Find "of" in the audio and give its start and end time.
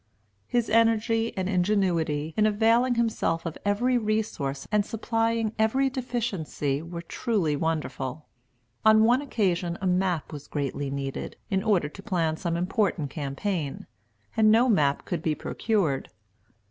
3.45-3.55